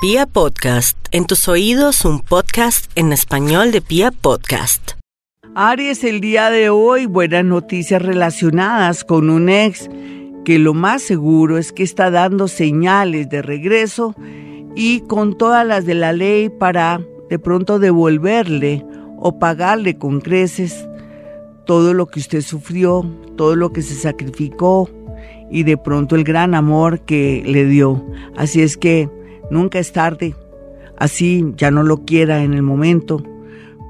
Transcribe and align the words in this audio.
Pia 0.00 0.26
Podcast, 0.26 0.96
en 1.10 1.26
tus 1.26 1.48
oídos 1.48 2.04
un 2.04 2.20
podcast 2.20 2.88
en 2.94 3.12
español 3.12 3.72
de 3.72 3.80
Pia 3.80 4.12
Podcast. 4.12 4.92
Aries, 5.56 6.04
el 6.04 6.20
día 6.20 6.50
de 6.50 6.70
hoy, 6.70 7.06
buenas 7.06 7.44
noticias 7.44 8.00
relacionadas 8.00 9.02
con 9.02 9.28
un 9.28 9.48
ex 9.48 9.90
que 10.44 10.60
lo 10.60 10.72
más 10.72 11.02
seguro 11.02 11.58
es 11.58 11.72
que 11.72 11.82
está 11.82 12.12
dando 12.12 12.46
señales 12.46 13.28
de 13.28 13.42
regreso 13.42 14.14
y 14.76 15.00
con 15.00 15.36
todas 15.36 15.66
las 15.66 15.84
de 15.84 15.94
la 15.94 16.12
ley 16.12 16.48
para 16.48 17.00
de 17.28 17.40
pronto 17.40 17.80
devolverle 17.80 18.86
o 19.16 19.40
pagarle 19.40 19.98
con 19.98 20.20
creces 20.20 20.86
todo 21.66 21.92
lo 21.92 22.06
que 22.06 22.20
usted 22.20 22.42
sufrió, 22.42 23.04
todo 23.36 23.56
lo 23.56 23.72
que 23.72 23.82
se 23.82 23.96
sacrificó 23.96 24.88
y 25.50 25.64
de 25.64 25.76
pronto 25.76 26.14
el 26.14 26.22
gran 26.22 26.54
amor 26.54 27.00
que 27.00 27.42
le 27.44 27.64
dio. 27.64 28.06
Así 28.36 28.62
es 28.62 28.76
que 28.76 29.10
Nunca 29.50 29.78
es 29.78 29.92
tarde, 29.92 30.34
así 30.96 31.44
ya 31.56 31.70
no 31.70 31.82
lo 31.82 32.04
quiera 32.04 32.42
en 32.42 32.54
el 32.54 32.62
momento, 32.62 33.22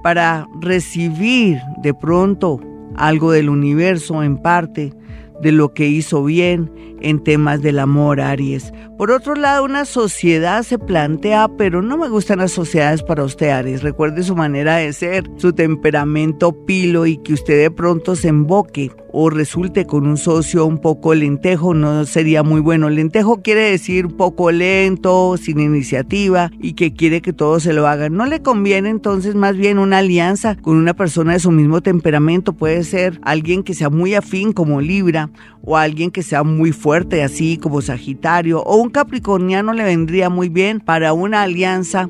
para 0.03 0.47
recibir 0.61 1.59
de 1.83 1.95
pronto 1.95 2.61
algo 2.97 3.33
del 3.33 3.49
universo 3.49 4.23
en 4.23 4.39
parte 4.39 4.93
de 5.41 5.53
lo 5.53 5.73
que 5.73 5.89
hizo 5.89 6.25
bien 6.25 6.71
en 7.01 7.23
temas 7.23 7.63
del 7.63 7.79
amor, 7.79 8.21
Aries. 8.21 8.73
Por 8.97 9.13
otro 9.13 9.35
lado, 9.37 9.65
una 9.65 9.85
sociedad 9.85 10.63
se 10.65 10.79
plantea, 10.79 11.49
pero 11.57 11.83
no 11.83 11.97
me 11.97 12.09
gustan 12.09 12.39
las 12.39 12.51
sociedades 12.51 13.03
para 13.03 13.25
usted, 13.25 13.51
Aries. 13.51 13.83
Recuerde 13.83 14.23
su 14.25 14.35
manera 14.35 14.77
de 14.77 14.93
ser, 14.93 15.31
su 15.37 15.53
temperamento 15.53 16.65
pilo 16.67 17.07
y 17.07 17.17
que 17.19 17.35
usted 17.35 17.61
de 17.61 17.71
pronto 17.71 18.17
se 18.17 18.29
emboque 18.29 18.91
o 19.11 19.31
resulte 19.31 19.87
con 19.87 20.07
un 20.07 20.17
socio 20.17 20.67
un 20.67 20.79
poco 20.79 21.15
lentejo, 21.15 21.73
no 21.75 22.05
sería 22.05 22.43
muy 22.43 22.61
bueno. 22.61 22.91
Lentejo 22.91 23.41
quiere 23.41 23.71
decir 23.71 24.09
poco 24.09 24.51
lento, 24.51 25.37
sin 25.39 25.61
iniciativa 25.61 26.51
y 26.61 26.75
que 26.75 26.93
quiere 26.93 27.23
que 27.23 27.33
todo 27.33 27.59
se 27.59 27.73
lo 27.73 27.87
hagan. 27.87 28.15
No 28.15 28.27
le 28.27 28.43
conviene 28.43 28.91
entonces 28.91 29.35
más 29.35 29.57
bien 29.57 29.79
una 29.79 29.99
alianza 29.99 30.57
con 30.57 30.77
una 30.77 30.95
persona 30.95 31.33
de 31.33 31.41
su 31.41 31.51
mismo 31.51 31.81
temperamento. 31.81 32.53
Puede 32.53 32.85
ser 32.85 33.19
alguien 33.23 33.63
que 33.63 33.75
sea 33.75 33.89
muy 33.89 34.15
afín 34.15 34.53
como 34.53 34.81
Libra 34.81 35.31
o 35.63 35.77
alguien 35.77 36.11
que 36.11 36.23
sea 36.23 36.43
muy 36.43 36.73
fuerte 36.73 36.88
así 37.23 37.59
como 37.59 37.83
Sagitario 37.83 38.63
o 38.63 38.77
un 38.77 38.91
Capricorniano 38.91 39.73
le 39.73 39.85
vendría 39.85 40.31
muy 40.31 40.49
bien 40.49 40.81
para 40.81 41.13
una 41.13 41.43
alianza 41.43 42.09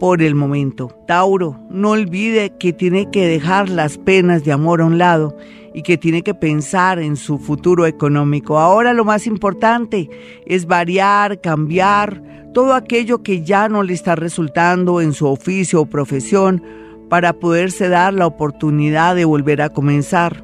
por 0.00 0.22
el 0.22 0.34
momento. 0.34 0.88
Tauro, 1.06 1.58
no 1.70 1.90
olvide 1.90 2.52
que 2.58 2.72
tiene 2.72 3.10
que 3.10 3.26
dejar 3.26 3.68
las 3.68 3.98
penas 3.98 4.44
de 4.44 4.52
amor 4.52 4.80
a 4.80 4.86
un 4.86 4.98
lado 4.98 5.36
y 5.74 5.82
que 5.82 5.98
tiene 5.98 6.22
que 6.22 6.34
pensar 6.34 6.98
en 6.98 7.16
su 7.16 7.38
futuro 7.38 7.86
económico. 7.86 8.58
Ahora 8.58 8.94
lo 8.94 9.04
más 9.04 9.26
importante 9.26 10.08
es 10.46 10.66
variar, 10.66 11.40
cambiar 11.40 12.22
todo 12.54 12.74
aquello 12.74 13.22
que 13.22 13.42
ya 13.44 13.68
no 13.68 13.82
le 13.82 13.92
está 13.92 14.16
resultando 14.16 15.02
en 15.02 15.12
su 15.12 15.26
oficio 15.26 15.82
o 15.82 15.86
profesión 15.86 16.62
para 17.10 17.34
poderse 17.34 17.88
dar 17.88 18.14
la 18.14 18.26
oportunidad 18.26 19.14
de 19.14 19.26
volver 19.26 19.60
a 19.60 19.68
comenzar. 19.68 20.42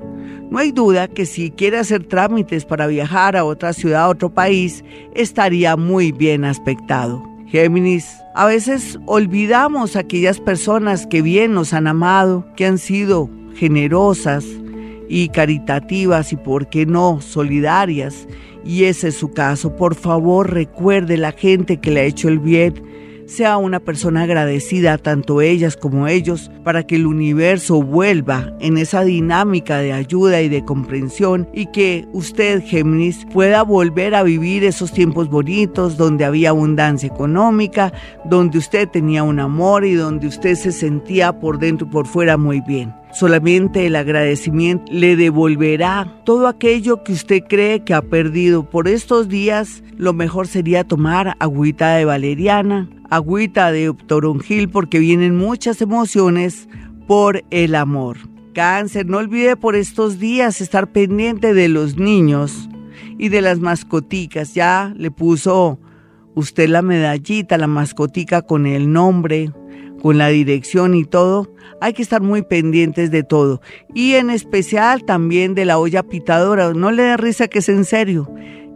No 0.52 0.58
hay 0.58 0.70
duda 0.70 1.08
que 1.08 1.24
si 1.24 1.50
quiere 1.50 1.78
hacer 1.78 2.04
trámites 2.04 2.66
para 2.66 2.86
viajar 2.86 3.38
a 3.38 3.44
otra 3.46 3.72
ciudad, 3.72 4.02
a 4.02 4.08
otro 4.10 4.28
país, 4.34 4.84
estaría 5.14 5.78
muy 5.78 6.12
bien 6.12 6.44
aspectado. 6.44 7.22
Géminis, 7.46 8.18
a 8.34 8.44
veces 8.44 8.98
olvidamos 9.06 9.96
a 9.96 10.00
aquellas 10.00 10.40
personas 10.40 11.06
que 11.06 11.22
bien 11.22 11.54
nos 11.54 11.72
han 11.72 11.86
amado, 11.86 12.46
que 12.54 12.66
han 12.66 12.76
sido 12.76 13.30
generosas 13.54 14.44
y 15.08 15.30
caritativas 15.30 16.34
y, 16.34 16.36
por 16.36 16.68
qué 16.68 16.84
no, 16.84 17.22
solidarias. 17.22 18.28
Y 18.62 18.84
ese 18.84 19.08
es 19.08 19.14
su 19.14 19.32
caso. 19.32 19.74
Por 19.74 19.94
favor, 19.94 20.52
recuerde 20.52 21.16
la 21.16 21.32
gente 21.32 21.78
que 21.78 21.92
le 21.92 22.00
ha 22.00 22.04
hecho 22.04 22.28
el 22.28 22.38
bien 22.38 22.74
sea 23.26 23.56
una 23.56 23.80
persona 23.80 24.22
agradecida, 24.22 24.98
tanto 24.98 25.40
ellas 25.40 25.76
como 25.76 26.08
ellos, 26.08 26.50
para 26.64 26.86
que 26.86 26.96
el 26.96 27.06
universo 27.06 27.82
vuelva 27.82 28.54
en 28.60 28.78
esa 28.78 29.02
dinámica 29.04 29.78
de 29.78 29.92
ayuda 29.92 30.40
y 30.40 30.48
de 30.48 30.64
comprensión 30.64 31.48
y 31.52 31.66
que 31.66 32.06
usted, 32.12 32.62
Géminis, 32.64 33.26
pueda 33.32 33.62
volver 33.62 34.14
a 34.14 34.22
vivir 34.22 34.64
esos 34.64 34.92
tiempos 34.92 35.28
bonitos 35.28 35.96
donde 35.96 36.24
había 36.24 36.50
abundancia 36.50 37.06
económica, 37.06 37.92
donde 38.24 38.58
usted 38.58 38.88
tenía 38.88 39.22
un 39.22 39.40
amor 39.40 39.84
y 39.84 39.94
donde 39.94 40.26
usted 40.26 40.54
se 40.54 40.72
sentía 40.72 41.38
por 41.38 41.58
dentro 41.58 41.86
y 41.86 41.90
por 41.90 42.06
fuera 42.06 42.36
muy 42.36 42.60
bien. 42.60 43.01
Solamente 43.12 43.86
el 43.86 43.96
agradecimiento 43.96 44.90
le 44.90 45.16
devolverá 45.16 46.22
todo 46.24 46.48
aquello 46.48 47.04
que 47.04 47.12
usted 47.12 47.42
cree 47.46 47.84
que 47.84 47.92
ha 47.92 48.00
perdido. 48.00 48.68
Por 48.68 48.88
estos 48.88 49.28
días 49.28 49.84
lo 49.98 50.14
mejor 50.14 50.46
sería 50.46 50.84
tomar 50.84 51.36
agüita 51.38 51.94
de 51.94 52.06
valeriana, 52.06 52.88
agüita 53.10 53.70
de 53.70 53.94
toronjil 54.06 54.70
porque 54.70 54.98
vienen 54.98 55.36
muchas 55.36 55.82
emociones 55.82 56.68
por 57.06 57.44
el 57.50 57.74
amor. 57.74 58.16
Cáncer, 58.54 59.06
no 59.06 59.18
olvide 59.18 59.56
por 59.56 59.76
estos 59.76 60.18
días 60.18 60.62
estar 60.62 60.90
pendiente 60.90 61.52
de 61.52 61.68
los 61.68 61.98
niños 61.98 62.70
y 63.18 63.28
de 63.28 63.42
las 63.42 63.60
mascoticas. 63.60 64.54
Ya 64.54 64.94
le 64.96 65.10
puso 65.10 65.78
usted 66.34 66.68
la 66.68 66.80
medallita, 66.80 67.58
la 67.58 67.66
mascotica 67.66 68.40
con 68.40 68.66
el 68.66 68.90
nombre, 68.90 69.52
con 70.02 70.18
la 70.18 70.28
dirección 70.28 70.96
y 70.96 71.04
todo, 71.04 71.48
hay 71.80 71.92
que 71.92 72.02
estar 72.02 72.20
muy 72.20 72.42
pendientes 72.42 73.12
de 73.12 73.22
todo. 73.22 73.60
Y 73.94 74.14
en 74.14 74.30
especial 74.30 75.04
también 75.04 75.54
de 75.54 75.64
la 75.64 75.78
olla 75.78 76.02
pitadora. 76.02 76.74
No 76.74 76.90
le 76.90 77.04
dé 77.04 77.16
risa 77.16 77.46
que 77.46 77.60
es 77.60 77.68
en 77.68 77.84
serio. 77.84 78.28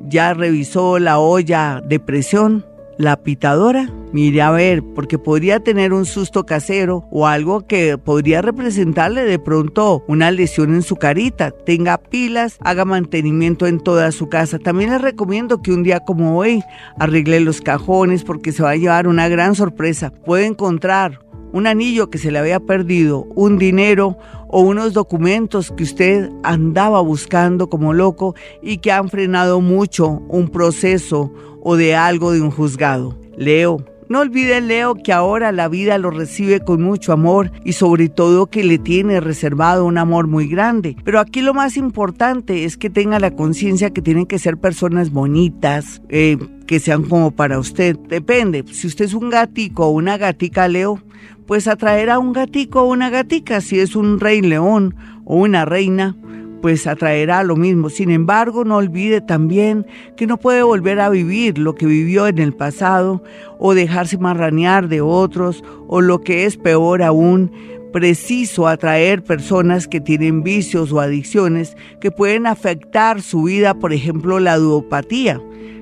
Ya 0.08 0.34
revisó 0.34 1.00
la 1.00 1.18
olla 1.18 1.82
de 1.84 1.98
presión, 1.98 2.64
la 2.98 3.22
pitadora. 3.22 3.90
Mire 4.12 4.40
a 4.42 4.50
ver, 4.50 4.82
porque 4.94 5.18
podría 5.18 5.60
tener 5.60 5.92
un 5.92 6.06
susto 6.06 6.46
casero 6.46 7.06
o 7.10 7.26
algo 7.26 7.66
que 7.66 7.98
podría 7.98 8.40
representarle 8.40 9.24
de 9.24 9.38
pronto 9.38 10.04
una 10.08 10.30
lesión 10.30 10.74
en 10.74 10.82
su 10.82 10.96
carita. 10.96 11.50
Tenga 11.50 11.98
pilas, 11.98 12.56
haga 12.60 12.84
mantenimiento 12.84 13.66
en 13.66 13.80
toda 13.80 14.12
su 14.12 14.28
casa. 14.28 14.58
También 14.58 14.90
les 14.90 15.02
recomiendo 15.02 15.60
que 15.60 15.72
un 15.72 15.82
día 15.82 16.00
como 16.00 16.38
hoy 16.38 16.62
arregle 16.98 17.40
los 17.40 17.60
cajones 17.60 18.24
porque 18.24 18.52
se 18.52 18.62
va 18.62 18.70
a 18.70 18.76
llevar 18.76 19.08
una 19.08 19.28
gran 19.28 19.54
sorpresa. 19.54 20.12
Puede 20.24 20.46
encontrar 20.46 21.26
un 21.52 21.66
anillo 21.66 22.10
que 22.10 22.18
se 22.18 22.30
le 22.30 22.38
había 22.38 22.60
perdido, 22.60 23.26
un 23.34 23.58
dinero 23.58 24.18
o 24.48 24.60
unos 24.60 24.92
documentos 24.92 25.72
que 25.72 25.84
usted 25.84 26.30
andaba 26.42 27.00
buscando 27.00 27.68
como 27.68 27.92
loco 27.92 28.34
y 28.62 28.78
que 28.78 28.92
han 28.92 29.08
frenado 29.08 29.60
mucho 29.60 30.22
un 30.28 30.48
proceso 30.48 31.32
o 31.62 31.76
de 31.76 31.94
algo 31.94 32.32
de 32.32 32.40
un 32.40 32.50
juzgado. 32.50 33.18
Leo. 33.36 33.84
No 34.08 34.20
olvide, 34.20 34.60
Leo, 34.60 34.94
que 34.94 35.12
ahora 35.12 35.50
la 35.50 35.66
vida 35.66 35.98
lo 35.98 36.10
recibe 36.10 36.60
con 36.60 36.80
mucho 36.80 37.12
amor 37.12 37.50
y 37.64 37.72
sobre 37.72 38.08
todo 38.08 38.46
que 38.46 38.62
le 38.62 38.78
tiene 38.78 39.18
reservado 39.18 39.84
un 39.84 39.98
amor 39.98 40.28
muy 40.28 40.46
grande. 40.46 40.96
Pero 41.04 41.18
aquí 41.18 41.42
lo 41.42 41.54
más 41.54 41.76
importante 41.76 42.64
es 42.64 42.76
que 42.76 42.88
tenga 42.88 43.18
la 43.18 43.32
conciencia 43.32 43.90
que 43.90 44.02
tienen 44.02 44.26
que 44.26 44.38
ser 44.38 44.58
personas 44.58 45.10
bonitas, 45.10 46.02
eh, 46.08 46.38
que 46.66 46.80
sean 46.80 47.04
como 47.04 47.30
para 47.30 47.58
usted. 47.58 47.96
Depende, 48.08 48.64
si 48.72 48.86
usted 48.86 49.06
es 49.06 49.14
un 49.14 49.30
gatico 49.30 49.86
o 49.86 49.90
una 49.90 50.18
gatica, 50.18 50.68
Leo, 50.68 51.00
pues 51.46 51.68
atraerá 51.68 52.18
un 52.18 52.32
gatico 52.32 52.82
o 52.82 52.92
una 52.92 53.10
gatica. 53.10 53.60
Si 53.60 53.78
es 53.78 53.96
un 53.96 54.20
rey 54.20 54.42
león 54.42 54.94
o 55.24 55.36
una 55.36 55.64
reina, 55.64 56.16
pues 56.60 56.86
atraerá 56.86 57.44
lo 57.44 57.56
mismo. 57.56 57.90
Sin 57.90 58.10
embargo, 58.10 58.64
no 58.64 58.76
olvide 58.76 59.20
también 59.20 59.86
que 60.16 60.26
no 60.26 60.36
puede 60.38 60.62
volver 60.62 61.00
a 61.00 61.08
vivir 61.08 61.58
lo 61.58 61.74
que 61.74 61.86
vivió 61.86 62.26
en 62.26 62.38
el 62.38 62.52
pasado 62.52 63.22
o 63.58 63.74
dejarse 63.74 64.18
marranear 64.18 64.88
de 64.88 65.00
otros 65.00 65.62
o 65.86 66.00
lo 66.00 66.22
que 66.22 66.44
es 66.44 66.56
peor 66.56 67.02
aún, 67.02 67.52
preciso 67.92 68.66
atraer 68.68 69.22
personas 69.22 69.86
que 69.88 70.00
tienen 70.00 70.42
vicios 70.42 70.92
o 70.92 71.00
adicciones 71.00 71.76
que 72.00 72.10
pueden 72.10 72.46
afectar 72.46 73.22
su 73.22 73.44
vida, 73.44 73.74
por 73.74 73.92
ejemplo, 73.92 74.40
la 74.40 74.58
duopatía, 74.58 75.40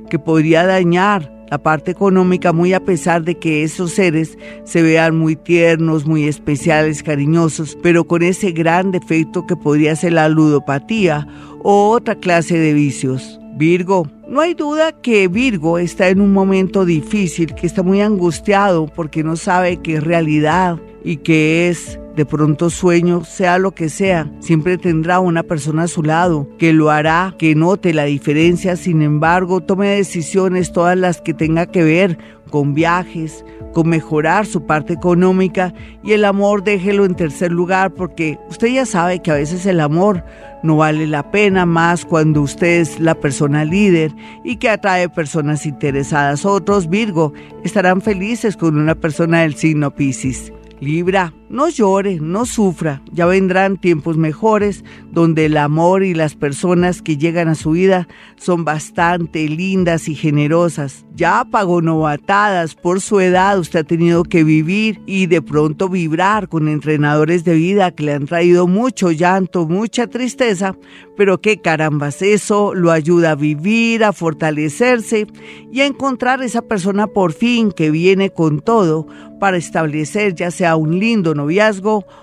que 0.09 0.19
podría 0.19 0.67
dañar 0.67 1.31
la 1.51 1.59
parte 1.59 1.91
económica, 1.91 2.53
muy 2.53 2.73
a 2.73 2.85
pesar 2.85 3.23
de 3.23 3.37
que 3.37 3.63
esos 3.63 3.93
seres 3.93 4.39
se 4.65 4.83
vean 4.83 5.17
muy 5.17 5.37
tiernos, 5.37 6.07
muy 6.07 6.25
especiales, 6.25 7.03
cariñosos, 7.03 7.79
pero 7.83 8.05
con 8.05 8.23
ese 8.23 8.53
gran 8.53 8.91
defecto 8.91 9.47
que 9.47 9.57
podría 9.57 9.95
ser 9.95 10.15
la 10.15 10.29
ludopatía 10.29 11.27
o 11.63 11.91
otra 11.91 12.15
clase 12.17 12.59
de 12.59 12.73
vicios. 12.73 13.39
Virgo, 13.57 14.09
no 14.29 14.41
hay 14.41 14.55
duda 14.55 14.91
que 14.93 15.29
Virgo 15.29 15.79
está 15.79 16.09
en 16.09 16.21
un 16.21 16.33
momento 16.33 16.85
difícil, 16.85 17.55
que 17.55 17.67
está 17.67 17.85
muy 17.85 18.01
angustiado 18.01 18.87
porque 18.87 19.23
no 19.23 19.37
sabe 19.37 19.77
qué 19.77 19.97
es 19.97 20.03
realidad 20.03 20.79
y 21.05 21.19
qué 21.19 21.69
es 21.69 22.01
de 22.17 22.27
pronto 22.27 22.71
sueño, 22.71 23.25
sea 23.25 23.59
lo 23.59 23.73
que 23.73 23.89
sea, 23.89 24.31
siempre 24.41 24.79
tendrá 24.79 25.21
una 25.21 25.43
persona 25.43 25.85
a 25.85 25.89
su 25.89 26.03
lado 26.03 26.49
que 26.59 26.73
lo 26.73 26.91
hará, 26.91 27.35
que 27.39 27.55
note 27.55 27.93
la 27.93 28.05
diferencia, 28.05 28.77
sin 28.77 29.03
embargo, 29.03 29.61
tome 29.61 29.89
decisiones 29.89 30.73
todas 30.73 30.97
las 30.97 31.21
que 31.21 31.35
tenga 31.35 31.67
que 31.67 31.83
ver 31.83 32.19
con 32.51 32.75
viajes, 32.75 33.45
con 33.73 33.89
mejorar 33.89 34.47
su 34.47 34.65
parte 34.65 34.93
económica 34.93 35.75
y 36.05 36.13
el 36.13 36.25
amor 36.25 36.63
déjelo 36.63 37.05
en 37.05 37.17
tercer 37.17 37.51
lugar 37.51 37.93
porque 37.93 38.39
usted 38.49 38.69
ya 38.69 38.87
sabe 38.87 39.21
que 39.21 39.33
a 39.33 39.35
veces 39.35 39.67
el 39.67 39.81
amor 39.81 40.25
no 40.63 40.77
vale 40.77 41.07
la 41.07 41.31
pena 41.31 41.67
más 41.67 42.05
cuando 42.05 42.43
usted 42.43 42.81
es 42.81 43.01
la 43.01 43.17
persona 43.17 43.65
líder 43.65 44.13
y 44.45 44.57
que 44.57 44.71
atrae 44.71 45.09
personas 45.09 45.67
interesadas. 45.67 46.47
Otros, 46.47 46.89
Virgo, 46.89 47.33
estarán 47.65 48.01
felices 48.01 48.57
con 48.57 48.79
una 48.79 48.95
persona 48.95 49.41
del 49.41 49.57
signo 49.57 49.91
Pisces. 49.91 50.53
Libra, 50.81 51.33
no 51.55 51.69
llore, 51.69 52.19
no 52.21 52.47
sufra, 52.47 53.01
ya 53.13 53.27
vendrán 53.27 53.77
tiempos 53.77 54.17
mejores 54.17 54.85
donde 55.13 55.47
el 55.47 55.57
amor 55.57 56.03
y 56.03 56.13
las 56.13 56.35
personas 56.35 57.01
que 57.01 57.17
llegan 57.17 57.47
a 57.47 57.55
su 57.55 57.71
vida 57.71 58.09
son 58.37 58.65
bastante 58.65 59.49
lindas 59.49 60.09
y 60.09 60.17
generosas. 60.17 61.07
Ya 61.15 61.47
pagó 61.49 61.81
novatadas, 61.81 62.75
por 62.75 63.01
su 63.01 63.21
edad 63.21 63.57
usted 63.57 63.81
ha 63.81 63.85
tenido 63.85 64.25
que 64.25 64.43
vivir 64.43 65.01
y 65.07 65.27
de 65.27 65.41
pronto 65.43 65.89
vibrar 65.89 66.49
con 66.49 66.69
entrenadores 66.69 67.45
de 67.45 67.55
vida 67.55 67.93
que 67.93 68.03
le 68.03 68.15
han 68.15 68.27
traído 68.27 68.67
mucho 68.67 69.13
llanto, 69.13 69.69
mucha 69.69 70.09
tristeza, 70.09 70.75
pero 71.17 71.41
qué 71.41 71.61
carambas, 71.61 72.21
eso 72.21 72.75
lo 72.75 72.91
ayuda 72.91 73.31
a 73.31 73.37
vivir, 73.37 74.03
a 74.03 74.13
fortalecerse 74.13 75.29
y 75.71 75.83
a 75.83 75.87
encontrar 75.87 76.43
esa 76.43 76.63
persona 76.63 77.07
por 77.07 77.33
fin 77.33 77.71
que 77.71 77.93
viene 77.93 78.31
con 78.31 78.61
todo 78.61 79.07
para 79.39 79.57
establecer 79.57 80.35
ya 80.35 80.51
sea 80.51 80.75
un 80.75 80.99
lindo 80.99 81.35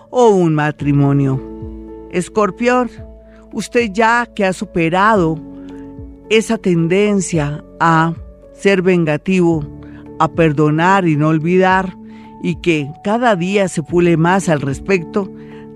o 0.10 0.30
un 0.30 0.56
matrimonio. 0.56 1.42
Escorpión, 2.12 2.90
usted 3.54 3.92
ya 3.92 4.26
que 4.26 4.46
ha 4.46 4.54
superado 4.54 5.38
esa 6.30 6.58
tendencia 6.58 7.64
a 7.80 8.14
ser 8.54 8.82
vengativo, 8.82 9.66
a 10.20 10.28
perdonar 10.30 11.08
y 11.08 11.16
no 11.16 11.30
olvidar, 11.30 11.96
y 12.44 12.56
que 12.62 12.90
cada 13.04 13.36
día 13.36 13.68
se 13.68 13.84
pule 13.84 14.18
más 14.18 14.50
al 14.50 14.62
respecto, 14.62 15.30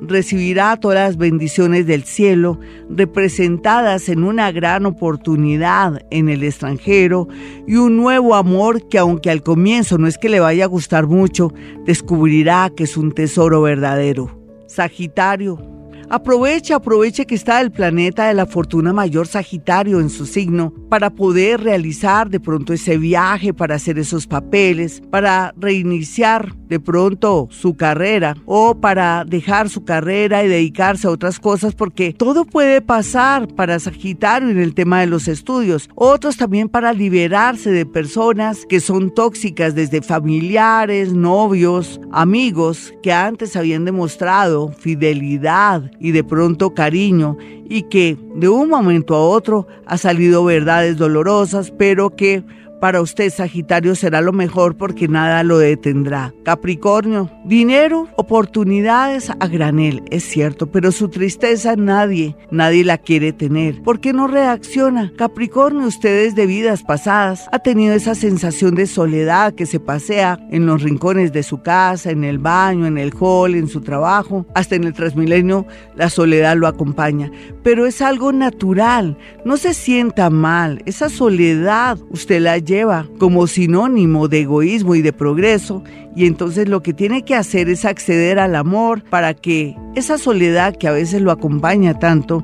recibirá 0.08 0.78
todas 0.78 1.10
las 1.10 1.18
bendiciones 1.18 1.86
del 1.88 2.04
cielo 2.04 2.60
representadas 2.90 4.10
en 4.10 4.24
una 4.24 4.52
gran 4.52 4.86
oportunidad 4.86 6.02
en 6.12 6.30
el 6.30 6.44
extranjero 6.44 7.28
y 7.68 7.76
un 7.76 7.98
nuevo 7.98 8.36
amor 8.36 8.88
que 8.88 8.98
aunque 8.98 9.30
al 9.30 9.44
comienzo 9.44 9.98
no 9.98 10.08
es 10.08 10.18
que 10.18 10.30
le 10.30 10.40
vaya 10.40 10.66
a 10.66 10.68
gustar 10.68 11.08
mucho, 11.08 11.54
descubrirá 11.86 12.72
que 12.76 12.84
es 12.84 12.98
un 12.98 13.12
tesoro 13.12 13.62
verdadero. 13.62 14.42
Sagitario, 14.68 15.76
Aproveche, 16.10 16.74
aproveche 16.74 17.26
que 17.26 17.34
está 17.34 17.60
el 17.62 17.72
planeta 17.72 18.28
de 18.28 18.36
la 18.36 18.46
fortuna 18.46 18.94
mayor 18.94 19.26
Sagitario 19.26 20.00
en 20.00 20.12
su 20.12 20.28
signo 20.28 20.72
para 20.88 21.10
poder 21.10 21.62
realizar 21.62 22.30
de 22.30 22.40
pronto 22.40 22.74
ese 22.74 23.00
viaje, 23.00 23.56
para 23.56 23.76
hacer 23.76 23.98
esos 23.98 24.28
papeles, 24.28 25.02
para 25.10 25.54
reiniciar 25.58 26.54
de 26.68 26.80
pronto 26.80 27.48
su 27.52 27.76
carrera 27.76 28.36
o 28.46 28.76
para 28.76 29.26
dejar 29.26 29.70
su 29.70 29.84
carrera 29.84 30.44
y 30.44 30.48
dedicarse 30.48 31.08
a 31.08 31.12
otras 31.12 31.40
cosas 31.40 31.76
porque 31.76 32.14
todo 32.14 32.46
puede 32.46 32.82
pasar 32.82 33.48
para 33.48 33.80
Sagitario 33.80 34.50
en 34.50 34.60
el 34.60 34.74
tema 34.74 35.02
de 35.02 35.08
los 35.08 35.28
estudios. 35.28 35.90
Otros 35.96 36.38
también 36.38 36.70
para 36.70 36.94
liberarse 36.94 37.72
de 37.72 37.86
personas 37.86 38.66
que 38.68 38.80
son 38.80 39.14
tóxicas 39.14 39.76
desde 39.76 40.02
familiares, 40.02 41.14
novios, 41.14 42.00
amigos 42.12 42.94
que 43.04 43.14
antes 43.14 43.56
habían 43.56 43.86
demostrado 43.86 44.70
fidelidad 44.70 45.92
y 46.00 46.12
de 46.12 46.24
pronto 46.24 46.74
cariño 46.74 47.38
y 47.68 47.84
que 47.84 48.18
de 48.36 48.50
un 48.50 48.70
momento 48.70 49.16
a 49.16 49.28
otro 49.28 49.68
ha 49.86 49.98
salido 49.98 50.44
verdades 50.44 50.98
dolorosas, 50.98 51.72
pero 51.72 52.16
que 52.16 52.44
para 52.86 53.02
usted, 53.02 53.34
Sagitario, 53.34 53.96
será 53.96 54.22
lo 54.22 54.32
mejor 54.32 54.78
porque 54.78 55.08
nada 55.08 55.42
lo 55.42 55.58
detendrá. 55.58 56.36
Capricornio, 56.44 57.32
dinero, 57.44 58.08
oportunidades 58.16 59.32
a 59.32 59.48
granel, 59.48 60.04
es 60.12 60.24
cierto, 60.24 60.70
pero 60.70 60.92
su 60.92 61.10
tristeza 61.10 61.76
nadie, 61.76 62.36
nadie 62.52 62.84
la 62.84 63.00
quiere 63.00 63.34
tener. 63.34 63.82
¿Por 63.82 64.00
qué 64.00 64.14
no 64.14 64.28
reacciona? 64.28 65.12
Capricornio, 65.18 65.88
ustedes 65.88 66.36
de 66.36 66.46
vidas 66.46 66.84
pasadas 66.84 67.48
ha 67.52 67.58
tenido 67.58 67.96
esa 67.96 68.14
sensación 68.14 68.76
de 68.76 68.86
soledad 68.86 69.56
que 69.56 69.66
se 69.66 69.80
pasea 69.80 70.38
en 70.52 70.68
los 70.68 70.84
rincones 70.84 71.34
de 71.34 71.42
su 71.42 71.64
casa, 71.64 72.12
en 72.12 72.24
el 72.24 72.38
baño, 72.38 72.86
en 72.86 73.00
el 73.00 73.12
hall, 73.20 73.56
en 73.56 73.68
su 73.68 73.82
trabajo, 73.82 74.46
hasta 74.54 74.76
en 74.76 74.84
el 74.84 74.94
transmilenio, 74.94 75.66
la 75.96 76.12
soledad 76.12 76.56
lo 76.56 76.68
acompaña. 76.68 77.32
Pero 77.64 77.88
es 77.88 78.04
algo 78.04 78.32
natural, 78.32 79.18
no 79.44 79.58
se 79.58 79.74
sienta 79.74 80.30
mal, 80.30 80.84
esa 80.86 81.10
soledad 81.10 81.98
usted 82.12 82.42
la 82.42 82.60
lleva 82.60 82.75
como 83.20 83.48
sinónimo 83.48 84.28
de 84.28 84.42
egoísmo 84.42 84.96
y 84.96 85.02
de 85.02 85.14
progreso 85.14 85.84
y 86.16 86.26
entonces 86.26 86.68
lo 86.68 86.82
que 86.82 86.94
tiene 86.94 87.24
que 87.24 87.36
hacer 87.36 87.70
es 87.70 87.86
acceder 87.86 88.40
al 88.40 88.56
amor 88.56 89.04
para 89.04 89.34
que 89.34 89.76
esa 89.96 90.18
soledad 90.18 90.76
que 90.76 90.88
a 90.88 90.92
veces 90.92 91.22
lo 91.22 91.32
acompaña 91.32 91.98
tanto 92.00 92.44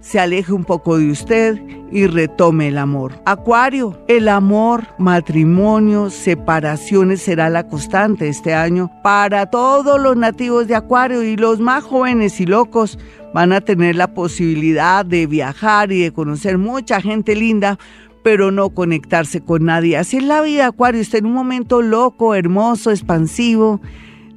se 0.00 0.18
aleje 0.18 0.52
un 0.52 0.64
poco 0.64 0.98
de 0.98 1.10
usted 1.10 1.62
y 1.92 2.06
retome 2.06 2.68
el 2.68 2.78
amor. 2.78 3.12
Acuario, 3.24 4.02
el 4.08 4.28
amor, 4.28 4.84
matrimonio, 4.98 6.10
separaciones 6.10 7.22
será 7.22 7.48
la 7.50 7.68
constante 7.68 8.28
este 8.28 8.52
año 8.52 8.90
para 9.02 9.46
todos 9.46 10.00
los 10.00 10.16
nativos 10.16 10.66
de 10.66 10.74
Acuario 10.74 11.22
y 11.22 11.36
los 11.36 11.60
más 11.60 11.84
jóvenes 11.84 12.40
y 12.40 12.46
locos 12.46 12.98
van 13.32 13.52
a 13.52 13.60
tener 13.60 13.94
la 13.94 14.12
posibilidad 14.12 15.06
de 15.06 15.26
viajar 15.26 15.92
y 15.92 16.02
de 16.02 16.12
conocer 16.12 16.58
mucha 16.58 17.00
gente 17.00 17.36
linda 17.36 17.78
pero 18.22 18.50
no 18.50 18.70
conectarse 18.70 19.40
con 19.40 19.64
nadie. 19.64 19.96
Así 19.96 20.18
es 20.18 20.24
la 20.24 20.42
vida, 20.42 20.66
Acuario, 20.66 21.00
está 21.00 21.18
en 21.18 21.26
un 21.26 21.34
momento 21.34 21.82
loco, 21.82 22.34
hermoso, 22.34 22.90
expansivo, 22.90 23.80